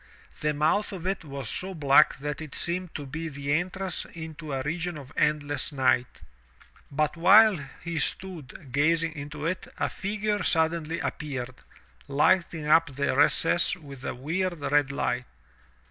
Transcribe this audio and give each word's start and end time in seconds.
The 0.39 0.55
mouth 0.55 0.91
of 0.93 1.05
it 1.05 1.23
was 1.23 1.47
so 1.47 1.75
black 1.75 2.15
that 2.17 2.41
it 2.41 2.55
seemed 2.55 2.95
to 2.95 3.05
be 3.05 3.27
the 3.27 3.53
entrance 3.53 4.03
into 4.13 4.51
a 4.51 4.63
region 4.63 4.97
of 4.97 5.13
endless 5.15 5.71
night. 5.71 6.21
But 6.91 7.15
while 7.15 7.57
he 7.83 7.99
stood, 7.99 8.49
202 8.49 8.49
THROUGH 8.49 8.55
FAIRY 8.55 8.63
HALLS 8.65 8.71
gazing 8.73 9.13
into 9.13 9.45
it, 9.45 9.67
a 9.77 9.89
figure 9.89 10.41
suddenly 10.41 10.99
appeared, 11.01 11.53
lighting 12.07 12.65
up 12.65 12.87
the 12.95 13.15
recess 13.15 13.75
with 13.75 14.03
a 14.03 14.15
weird, 14.15 14.57
red 14.59 14.87
hght. 14.87 15.25